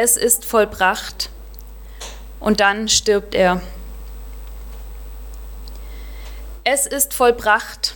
[0.00, 1.28] es ist vollbracht.
[2.40, 3.60] Und dann stirbt er.
[6.64, 7.94] Es ist vollbracht.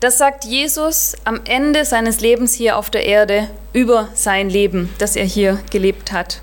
[0.00, 5.16] Das sagt Jesus am Ende seines Lebens hier auf der Erde über sein Leben, das
[5.16, 6.42] er hier gelebt hat.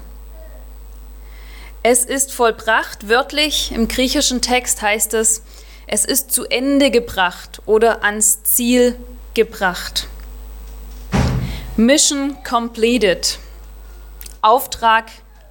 [1.84, 5.44] Es ist vollbracht, wörtlich im griechischen Text heißt es,
[5.86, 8.96] es ist zu Ende gebracht oder ans Ziel
[9.36, 10.08] gebracht.
[11.78, 13.38] Mission completed.
[14.42, 15.06] Auftrag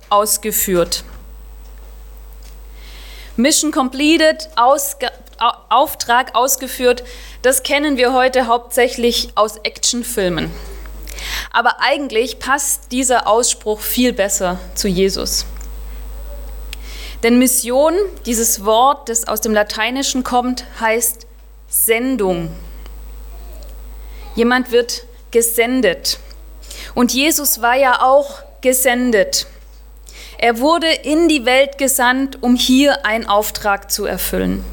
[0.08, 1.04] ausgeführt.
[3.36, 5.10] Mission completed, Ausge
[5.70, 7.02] Auftrag ausgeführt,
[7.40, 10.50] das kennen wir heute hauptsächlich aus Actionfilmen.
[11.50, 15.46] Aber eigentlich passt dieser Ausspruch viel besser zu Jesus.
[17.22, 17.94] Denn Mission,
[18.26, 21.26] dieses Wort, das aus dem Lateinischen kommt, heißt
[21.68, 22.54] Sendung.
[24.34, 26.18] Jemand wird gesendet.
[26.94, 29.46] Und Jesus war ja auch gesendet.
[30.38, 34.64] Er wurde in die Welt gesandt, um hier einen Auftrag zu erfüllen.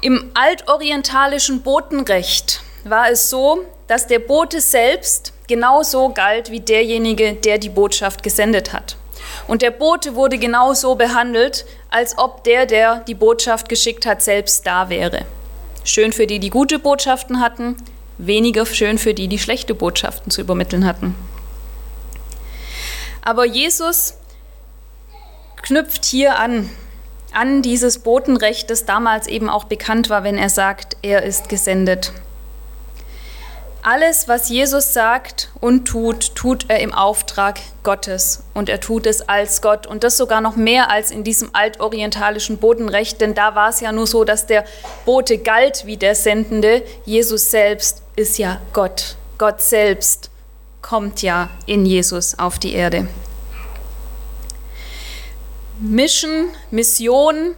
[0.00, 7.58] Im altorientalischen Botenrecht war es so, dass der Bote selbst genauso galt wie derjenige, der
[7.58, 8.96] die Botschaft gesendet hat.
[9.46, 14.66] Und der Bote wurde genauso behandelt, als ob der, der die Botschaft geschickt hat, selbst
[14.66, 15.26] da wäre.
[15.84, 17.76] Schön für die, die gute Botschaften hatten,
[18.16, 21.14] weniger schön für die, die schlechte Botschaften zu übermitteln hatten.
[23.22, 24.14] Aber Jesus
[25.62, 26.70] knüpft hier an,
[27.32, 32.12] an dieses Botenrecht, das damals eben auch bekannt war, wenn er sagt, er ist gesendet.
[33.82, 39.26] Alles, was Jesus sagt und tut, tut er im Auftrag Gottes und er tut es
[39.26, 43.70] als Gott und das sogar noch mehr als in diesem altorientalischen Bodenrecht, denn da war
[43.70, 44.64] es ja nur so, dass der
[45.06, 46.82] Bote galt wie der Sendende.
[47.06, 49.16] Jesus selbst ist ja Gott.
[49.38, 50.30] Gott selbst
[50.82, 53.08] kommt ja in Jesus auf die Erde.
[55.78, 57.54] Mission, Mission,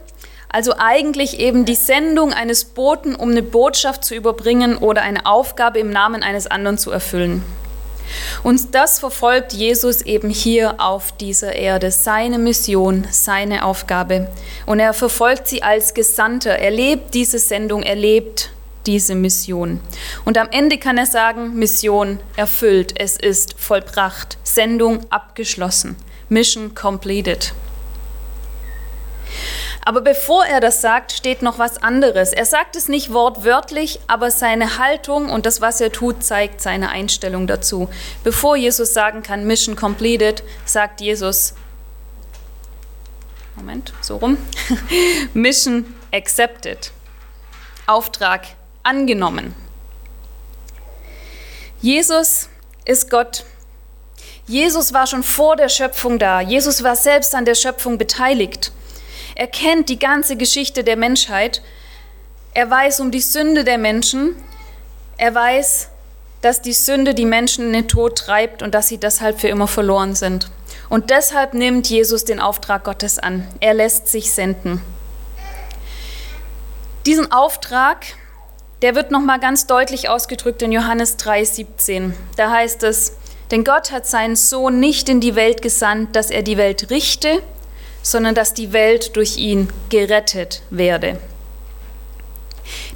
[0.49, 5.79] also eigentlich eben die Sendung eines Boten, um eine Botschaft zu überbringen oder eine Aufgabe
[5.79, 7.43] im Namen eines anderen zu erfüllen.
[8.43, 14.29] Und das verfolgt Jesus eben hier auf dieser Erde, seine Mission, seine Aufgabe.
[14.65, 16.51] Und er verfolgt sie als Gesandter.
[16.51, 18.51] Er lebt diese Sendung, er lebt
[18.85, 19.79] diese Mission.
[20.25, 25.95] Und am Ende kann er sagen, Mission erfüllt, es ist vollbracht, Sendung abgeschlossen,
[26.29, 27.53] Mission completed.
[29.85, 32.31] Aber bevor er das sagt, steht noch was anderes.
[32.31, 36.89] Er sagt es nicht wortwörtlich, aber seine Haltung und das, was er tut, zeigt seine
[36.89, 37.89] Einstellung dazu.
[38.23, 41.55] Bevor Jesus sagen kann, Mission completed, sagt Jesus,
[43.55, 44.37] Moment, so rum,
[45.33, 46.91] Mission accepted,
[47.85, 48.47] Auftrag
[48.83, 49.55] angenommen.
[51.81, 52.49] Jesus
[52.85, 53.45] ist Gott.
[54.45, 56.41] Jesus war schon vor der Schöpfung da.
[56.41, 58.71] Jesus war selbst an der Schöpfung beteiligt.
[59.35, 61.61] Er kennt die ganze Geschichte der Menschheit.
[62.53, 64.35] Er weiß um die Sünde der Menschen.
[65.17, 65.89] Er weiß,
[66.41, 69.67] dass die Sünde die Menschen in den Tod treibt und dass sie deshalb für immer
[69.67, 70.49] verloren sind.
[70.89, 73.47] Und deshalb nimmt Jesus den Auftrag Gottes an.
[73.59, 74.81] Er lässt sich senden.
[77.05, 78.05] Diesen Auftrag,
[78.83, 82.11] der wird nochmal ganz deutlich ausgedrückt in Johannes 3,17.
[82.35, 83.13] Da heißt es,
[83.49, 87.41] denn Gott hat seinen Sohn nicht in die Welt gesandt, dass er die Welt richte,
[88.01, 91.17] sondern dass die Welt durch ihn gerettet werde.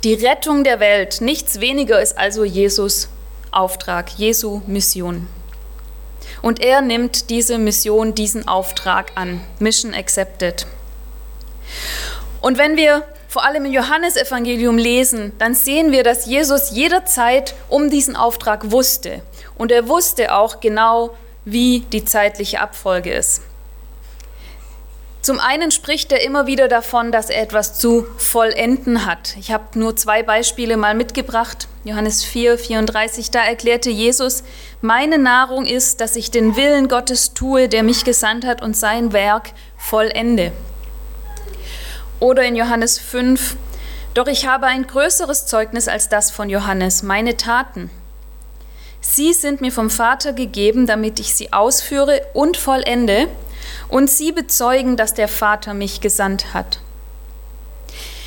[0.04, 3.08] Die Rettung der Welt, nichts weniger ist also Jesus
[3.52, 5.28] Auftrag, Jesu Mission.
[6.42, 9.40] Und er nimmt diese Mission, diesen Auftrag an.
[9.60, 10.68] Mission accepted.
[12.42, 17.90] Und wenn wir vor allem im Johannesevangelium lesen, dann sehen wir, dass Jesus jederzeit um
[17.90, 19.22] diesen Auftrag wusste.
[19.58, 21.12] Und er wusste auch genau,
[21.46, 23.42] wie die zeitliche Abfolge ist.
[25.22, 29.36] Zum einen spricht er immer wieder davon, dass er etwas zu vollenden hat.
[29.38, 31.68] Ich habe nur zwei Beispiele mal mitgebracht.
[31.84, 34.44] Johannes 4, 34, da erklärte Jesus,
[34.80, 39.12] meine Nahrung ist, dass ich den Willen Gottes tue, der mich gesandt hat und sein
[39.12, 40.54] Werk vollende.
[42.20, 43.56] Oder in Johannes 5,
[44.14, 47.92] doch ich habe ein größeres Zeugnis als das von Johannes, meine Taten.
[49.02, 53.28] Sie sind mir vom Vater gegeben, damit ich sie ausführe und vollende.
[53.88, 56.80] Und sie bezeugen, dass der Vater mich gesandt hat.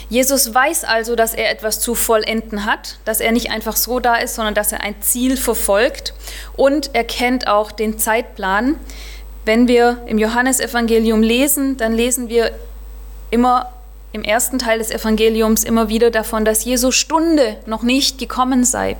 [0.08, 4.16] Jesus weiß also, dass er etwas zu vollenden hat, dass er nicht einfach so da
[4.16, 6.14] ist, sondern dass er ein Ziel verfolgt
[6.56, 8.74] und er kennt auch den Zeitplan.
[9.44, 12.50] Wenn wir im Johannesevangelium lesen, dann lesen wir
[13.30, 13.72] immer
[14.12, 18.96] im ersten Teil des Evangeliums immer wieder davon, dass Jesu Stunde noch nicht gekommen sei.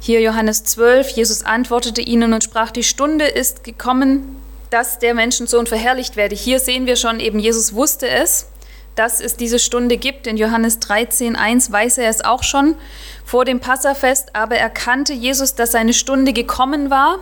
[0.00, 4.36] Hier Johannes 12, Jesus antwortete ihnen und sprach, die Stunde ist gekommen,
[4.68, 6.34] dass der Menschensohn verherrlicht werde.
[6.34, 8.48] Hier sehen wir schon eben, Jesus wusste es,
[8.96, 10.26] dass es diese Stunde gibt.
[10.26, 12.76] In Johannes 13, 1 weiß er es auch schon
[13.24, 17.18] vor dem Passafest, aber er kannte Jesus, dass seine Stunde gekommen war.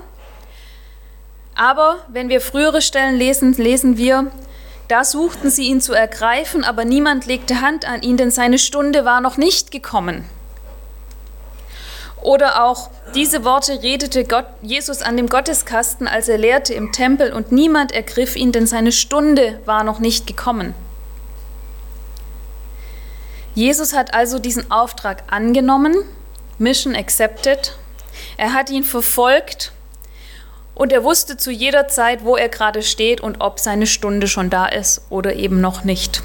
[1.55, 4.33] Aber wenn wir frühere Stellen lesen, lesen wir,
[4.93, 9.07] da suchten sie ihn zu ergreifen, aber niemand legte Hand an ihn, denn seine Stunde
[9.07, 10.27] war noch nicht gekommen.
[12.21, 17.33] Oder auch diese Worte redete Gott, Jesus an dem Gotteskasten, als er lehrte im Tempel,
[17.33, 20.75] und niemand ergriff ihn, denn seine Stunde war noch nicht gekommen.
[23.55, 25.97] Jesus hat also diesen Auftrag angenommen,
[26.59, 27.79] Mission accepted.
[28.37, 29.73] Er hat ihn verfolgt
[30.75, 34.51] und er wusste zu jeder Zeit, wo er gerade steht und ob seine Stunde schon
[34.51, 36.23] da ist oder eben noch nicht.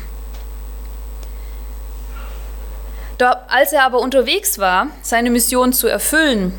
[3.17, 6.53] Da, als er aber unterwegs war, seine Mission zu erfüllen,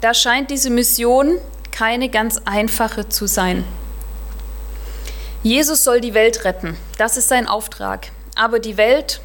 [0.00, 1.38] da scheint diese Mission
[1.70, 3.64] keine ganz einfache zu sein.
[5.42, 8.08] Jesus soll die Welt retten, das ist sein Auftrag.
[8.34, 9.20] Aber die Welt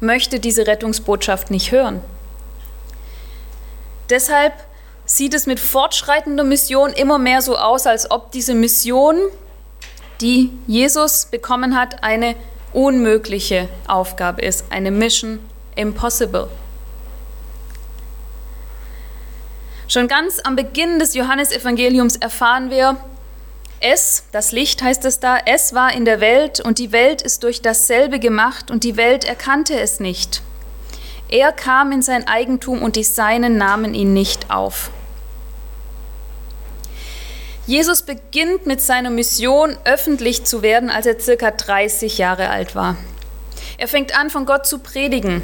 [0.00, 2.02] möchte diese Rettungsbotschaft nicht hören.
[4.10, 4.54] Deshalb
[5.18, 9.16] sieht es mit fortschreitender Mission immer mehr so aus, als ob diese Mission,
[10.20, 12.36] die Jesus bekommen hat, eine
[12.72, 15.40] unmögliche Aufgabe ist, eine Mission
[15.74, 16.48] impossible.
[19.88, 22.96] Schon ganz am Beginn des Johannesevangeliums erfahren wir,
[23.80, 27.42] es, das Licht heißt es da, es war in der Welt und die Welt ist
[27.42, 30.42] durch dasselbe gemacht und die Welt erkannte es nicht.
[31.28, 34.90] Er kam in sein Eigentum und die Seinen nahmen ihn nicht auf.
[37.68, 42.96] Jesus beginnt mit seiner Mission öffentlich zu werden, als er circa 30 Jahre alt war.
[43.76, 45.42] Er fängt an, von Gott zu predigen.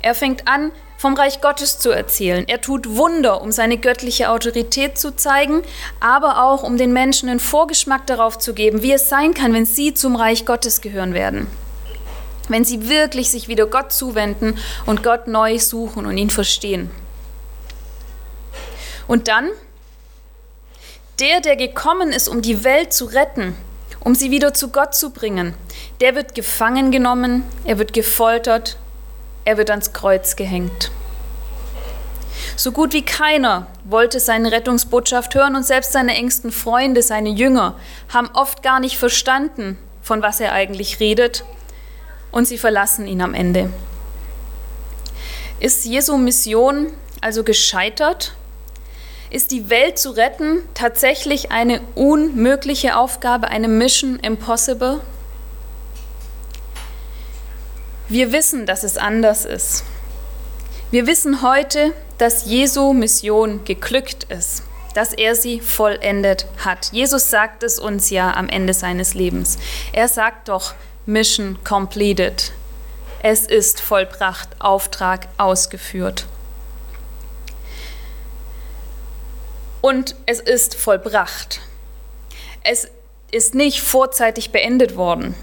[0.00, 2.44] Er fängt an, vom Reich Gottes zu erzählen.
[2.46, 5.64] Er tut Wunder, um seine göttliche Autorität zu zeigen,
[5.98, 9.66] aber auch um den Menschen einen Vorgeschmack darauf zu geben, wie es sein kann, wenn
[9.66, 11.48] sie zum Reich Gottes gehören werden.
[12.48, 16.88] Wenn sie wirklich sich wieder Gott zuwenden und Gott neu suchen und ihn verstehen.
[19.08, 19.50] Und dann,
[21.20, 23.56] der, der gekommen ist, um die Welt zu retten,
[24.00, 25.54] um sie wieder zu Gott zu bringen,
[26.00, 28.76] der wird gefangen genommen, er wird gefoltert
[29.44, 30.90] er wird ans Kreuz gehängt.
[32.56, 37.78] So gut wie keiner wollte seine Rettungsbotschaft hören und selbst seine engsten Freunde, seine Jünger,
[38.08, 41.44] haben oft gar nicht verstanden, von was er eigentlich redet
[42.30, 43.70] und sie verlassen ihn am Ende.
[45.60, 48.34] Ist Jesu Mission also gescheitert?
[49.30, 55.00] Ist die Welt zu retten tatsächlich eine unmögliche Aufgabe, eine Mission Impossible?
[58.08, 59.84] Wir wissen, dass es anders ist.
[60.90, 64.62] Wir wissen heute, dass Jesu Mission geglückt ist,
[64.94, 66.92] dass er sie vollendet hat.
[66.92, 69.58] Jesus sagt es uns ja am Ende seines Lebens.
[69.92, 70.74] Er sagt doch,
[71.06, 72.52] Mission completed.
[73.22, 76.26] Es ist vollbracht, Auftrag ausgeführt.
[79.84, 81.60] Und es ist vollbracht.
[82.62, 82.88] Es
[83.30, 85.34] ist nicht vorzeitig beendet worden.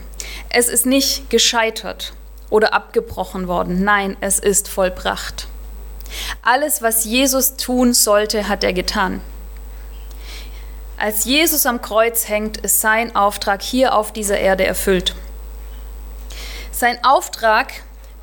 [0.49, 2.13] Es ist nicht gescheitert
[2.49, 3.83] oder abgebrochen worden.
[3.83, 5.47] Nein, es ist vollbracht.
[6.41, 9.21] Alles, was Jesus tun sollte, hat er getan.
[10.97, 15.13] Als Jesus am Kreuz hängt, ist sein Auftrag hier auf dieser Erde erfüllt.
[16.71, 17.74] Sein Auftrag,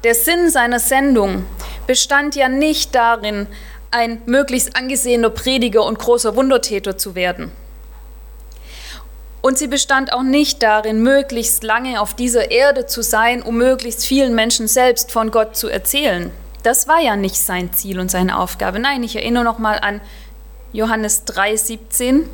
[0.03, 1.47] der Sinn seiner Sendung,
[1.87, 3.47] bestand ja nicht darin,
[3.91, 7.53] ein möglichst angesehener Prediger und großer Wundertäter zu werden.
[9.41, 14.05] Und sie bestand auch nicht darin, möglichst lange auf dieser Erde zu sein, um möglichst
[14.05, 16.33] vielen Menschen selbst von Gott zu erzählen.
[16.65, 18.81] Das war ja nicht sein Ziel und seine Aufgabe.
[18.81, 20.01] Nein, ich erinnere noch mal an
[20.73, 22.29] Johannes 3:17.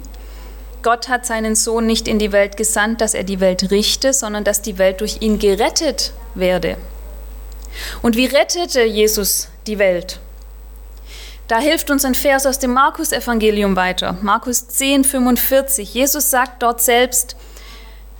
[0.83, 4.45] Gott hat seinen Sohn nicht in die Welt gesandt, dass er die Welt richte, sondern
[4.45, 6.77] dass die Welt durch ihn gerettet werde.
[8.03, 10.21] Und wie rettete Jesus die Welt?
[11.47, 14.17] Da hilft uns ein Vers aus dem Markus-Evangelium weiter.
[14.23, 15.93] Markus 10, 45.
[15.93, 17.37] Jesus sagt dort selbst,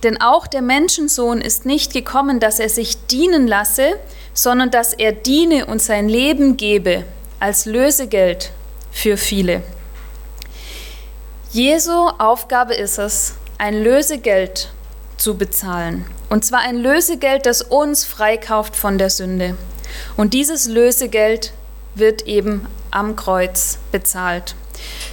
[0.03, 3.99] denn auch der Menschensohn ist nicht gekommen, dass er sich dienen lasse,
[4.35, 7.03] sondern dass er diene und sein Leben gebe
[7.39, 8.51] als Lösegeld
[8.91, 9.63] für viele.
[11.51, 14.71] Jesu Aufgabe ist es, ein Lösegeld
[15.17, 16.05] zu bezahlen.
[16.29, 19.57] Und zwar ein Lösegeld, das uns freikauft von der Sünde.
[20.15, 21.53] Und dieses Lösegeld
[21.95, 24.55] wird eben am Kreuz bezahlt.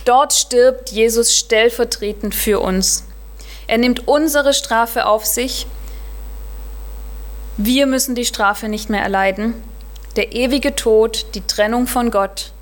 [0.05, 3.05] Dort stirbt Jesus stellvertretend für uns.
[3.67, 5.67] Er nimmt unsere Strafe auf sich.
[7.57, 9.55] Wir müssen die Strafe nicht mehr erleiden.
[10.17, 12.53] Der ewige Tod, die Trennung von Gott,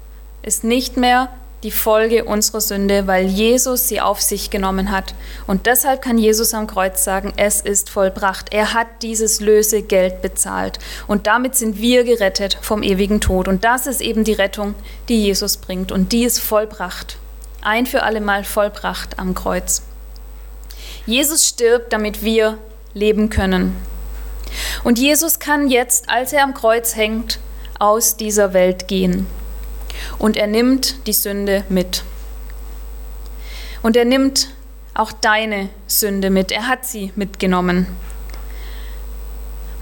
[0.42, 1.28] ist nicht mehr
[1.62, 5.14] die Folge unserer Sünde, weil Jesus sie auf sich genommen hat.
[5.46, 8.52] Und deshalb kann Jesus am Kreuz sagen, es ist vollbracht.
[8.52, 10.78] Er hat dieses Lösegeld bezahlt.
[11.06, 13.46] Und damit sind wir gerettet vom ewigen Tod.
[13.46, 14.74] Und das ist eben die Rettung,
[15.08, 15.92] die Jesus bringt.
[15.92, 17.18] Und die ist vollbracht.
[17.62, 19.82] Ein für alle Mal vollbracht am Kreuz.
[21.04, 22.56] Jesus stirbt, damit wir
[22.94, 23.76] leben können.
[24.82, 27.38] Und Jesus kann jetzt, als er am Kreuz hängt,
[27.78, 29.26] aus dieser Welt gehen.
[30.18, 32.02] Und er nimmt die Sünde mit.
[33.82, 34.48] Und er nimmt
[34.94, 36.52] auch deine Sünde mit.
[36.52, 37.86] Er hat sie mitgenommen.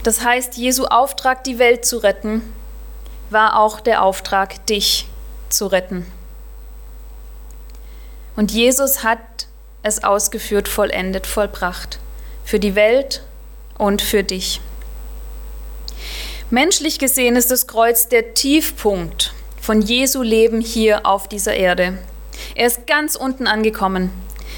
[0.02, 2.42] Das heißt, Jesu Auftrag, die Welt zu retten,
[3.30, 5.08] war auch der Auftrag, dich
[5.48, 6.06] zu retten.
[8.36, 9.18] Und Jesus hat
[9.82, 11.98] es ausgeführt, vollendet, vollbracht.
[12.44, 13.22] Für die Welt
[13.76, 14.60] und für dich.
[16.50, 19.34] Menschlich gesehen ist das Kreuz der Tiefpunkt
[19.68, 21.98] von Jesu Leben hier auf dieser Erde.
[22.54, 24.10] Er ist ganz unten angekommen,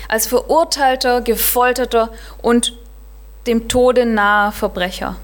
[0.07, 2.12] als verurteilter, gefolterter
[2.43, 2.79] und
[3.49, 5.17] dem Tode nahe Verbrecher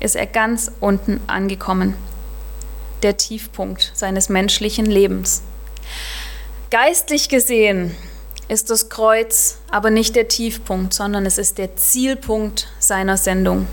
[0.00, 1.94] ist er ganz unten angekommen.
[3.02, 5.42] Der Tiefpunkt seines menschlichen Lebens.
[6.70, 7.94] Geistlich gesehen
[8.48, 13.66] ist das Kreuz aber nicht der Tiefpunkt, sondern es ist der Zielpunkt seiner Sendung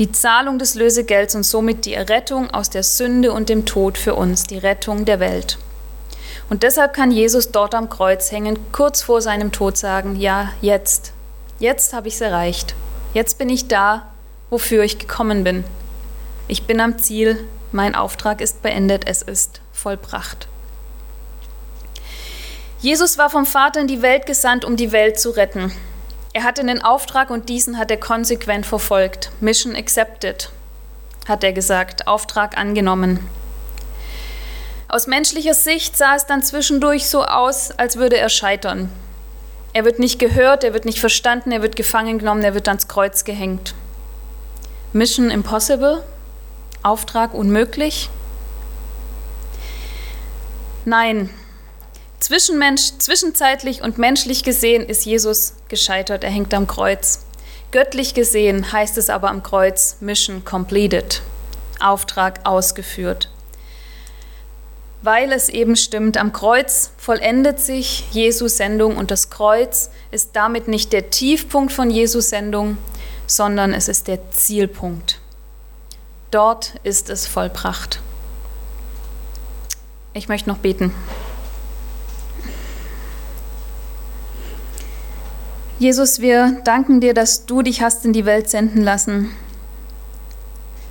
[0.00, 4.14] die Zahlung des Lösegelds und somit die Errettung aus der Sünde und dem Tod für
[4.14, 5.58] uns, die Rettung der Welt.
[6.48, 11.12] Und deshalb kann Jesus dort am Kreuz hängen, kurz vor seinem Tod sagen, ja, jetzt,
[11.58, 12.74] jetzt habe ich es erreicht,
[13.12, 14.06] jetzt bin ich da,
[14.48, 15.64] wofür ich gekommen bin.
[16.48, 20.48] Ich bin am Ziel, mein Auftrag ist beendet, es ist vollbracht.
[22.80, 25.70] Jesus war vom Vater in die Welt gesandt, um die Welt zu retten.
[26.32, 29.30] Er hatte einen Auftrag und diesen hat er konsequent verfolgt.
[29.40, 30.50] Mission accepted,
[31.28, 33.18] hat er gesagt, Auftrag angenommen.
[34.86, 38.90] Aus menschlicher Sicht sah es dann zwischendurch so aus, als würde er scheitern.
[39.72, 42.88] Er wird nicht gehört, er wird nicht verstanden, er wird gefangen genommen, er wird ans
[42.88, 43.74] Kreuz gehängt.
[44.92, 46.04] Mission impossible?
[46.82, 48.08] Auftrag unmöglich?
[50.84, 51.30] Nein,
[52.20, 57.24] Zwischenmensch, zwischenzeitlich und menschlich gesehen ist Jesus gescheitert, er hängt am Kreuz.
[57.72, 61.22] Göttlich gesehen heißt es aber am Kreuz Mission completed,
[61.80, 63.30] Auftrag ausgeführt.
[65.02, 70.68] Weil es eben stimmt, am Kreuz vollendet sich Jesus Sendung und das Kreuz ist damit
[70.68, 72.76] nicht der Tiefpunkt von Jesus Sendung,
[73.26, 75.18] sondern es ist der Zielpunkt.
[76.30, 78.00] Dort ist es vollbracht.
[80.12, 80.92] Ich möchte noch beten.
[85.80, 89.30] Jesus, wir danken dir, dass du dich hast in die Welt senden lassen.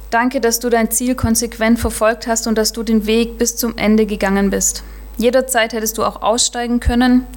[0.10, 3.78] Danke, dass du dein Ziel konsequent verfolgt hast und dass du den Weg bis zum
[3.78, 4.82] Ende gegangen bist.
[5.20, 7.28] Jederzeit hättest du auch aussteigen können,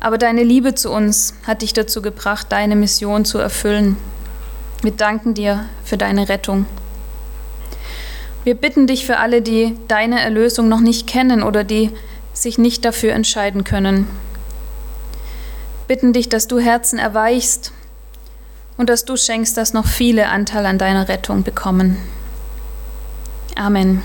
[0.00, 3.96] aber deine Liebe zu uns hat dich dazu gebracht, deine Mission zu erfüllen.
[4.82, 6.66] Wir danken dir für deine Rettung.
[8.42, 11.92] Wir bitten dich für alle, die deine Erlösung noch nicht kennen oder die
[12.32, 14.08] sich nicht dafür entscheiden können
[15.90, 17.72] bitten dich, dass du Herzen erweichst
[18.76, 21.96] und dass du schenkst, dass noch viele Anteil an deiner Rettung bekommen.
[23.56, 24.00] Amen.